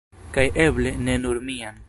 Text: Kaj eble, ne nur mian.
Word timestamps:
Kaj 0.37 0.45
eble, 0.63 0.95
ne 1.09 1.19
nur 1.27 1.45
mian. 1.51 1.79